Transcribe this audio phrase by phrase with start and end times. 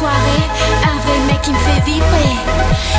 [0.00, 0.48] soirée,
[0.82, 2.34] un vrai mec qui me fait vibrer.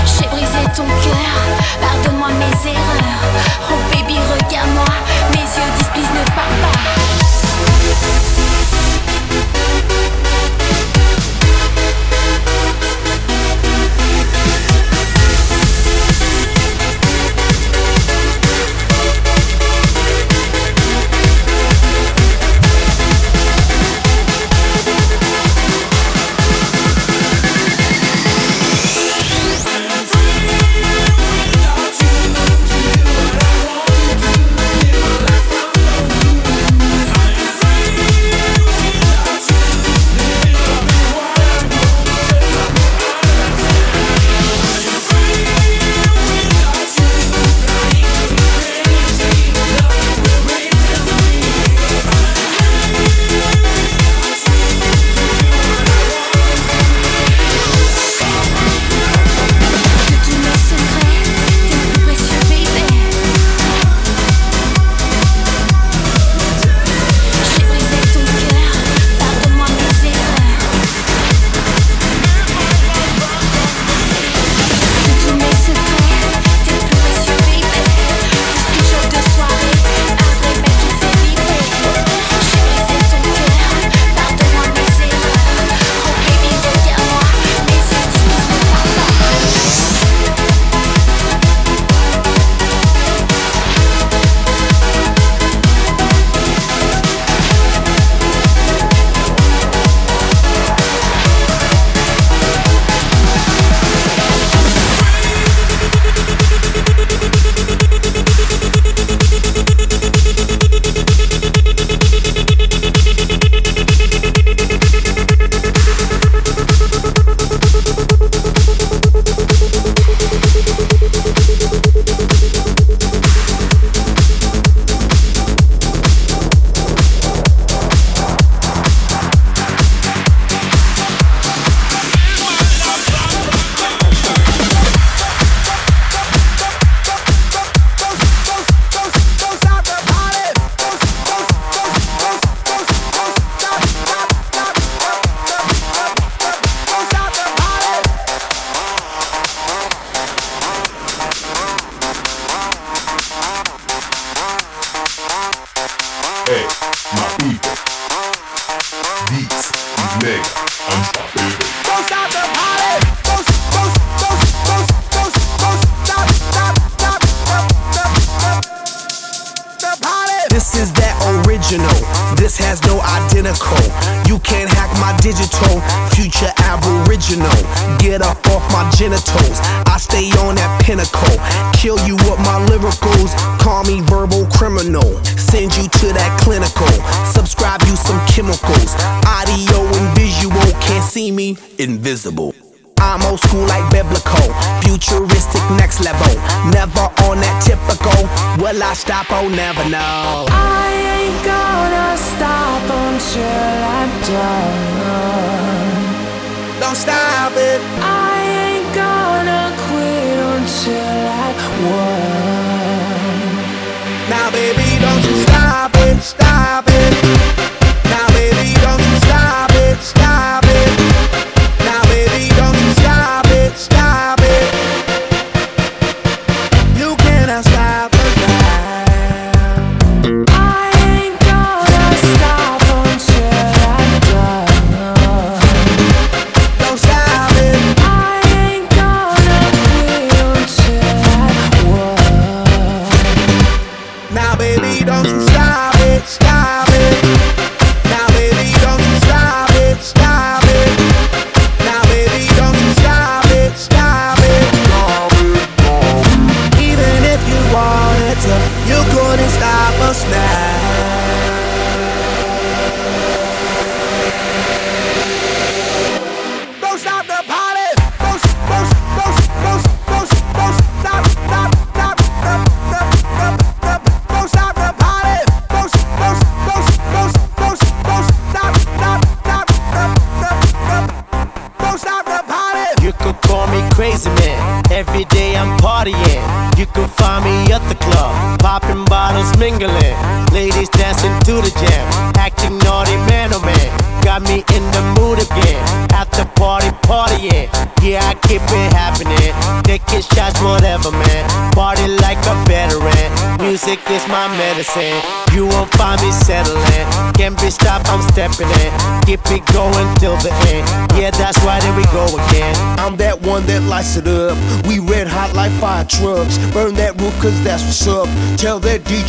[0.06, 1.36] J'ai brisé ton cœur,
[1.82, 3.26] pardonne-moi mes erreurs.
[3.72, 4.86] Oh baby, regarde-moi,
[5.32, 8.41] mes yeux disent ne parle pas.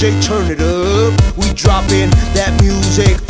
[0.03, 1.37] Turn it up.
[1.37, 3.22] We dropping that music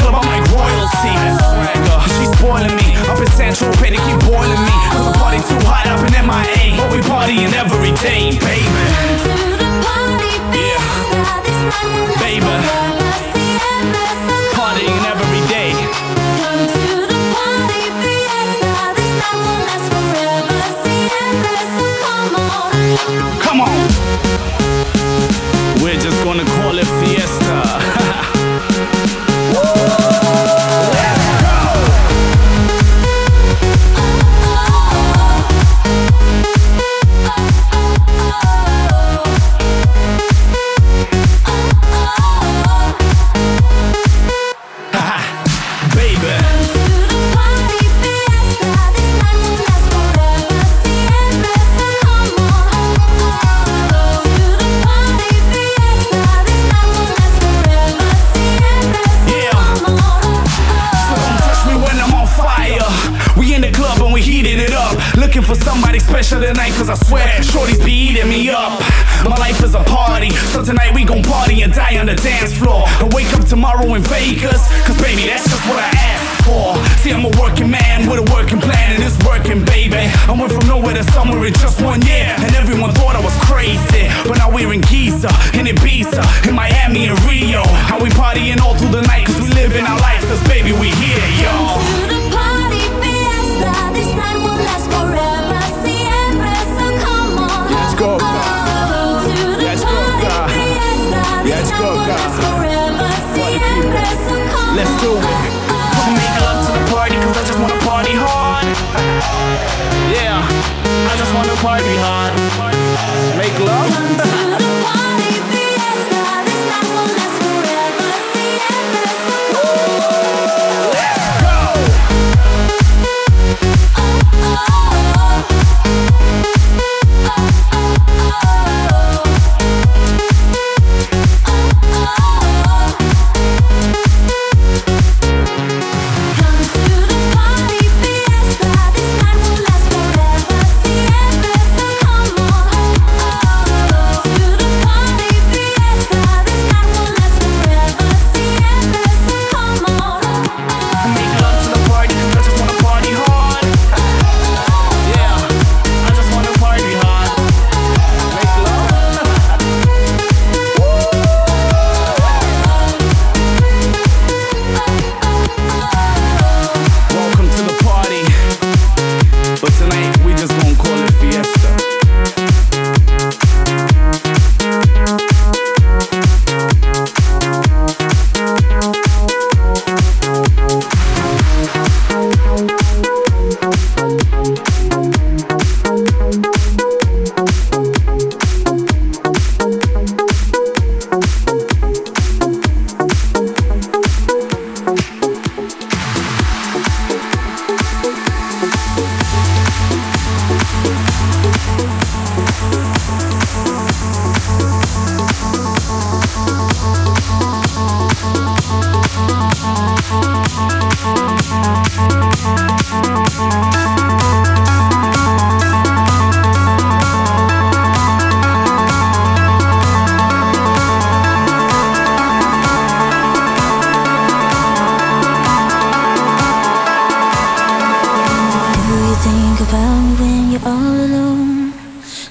[0.00, 1.14] Club, I'm like royalty.
[2.18, 2.96] She's spoiling me.
[3.10, 4.76] Up in Central Pay, they keep boiling me.
[4.92, 6.76] Cause the party too hot up in MIA.
[6.78, 8.82] But we partying every day, baby.
[8.94, 9.68] Come to the
[10.56, 12.18] Yeah.
[12.20, 12.97] Baby.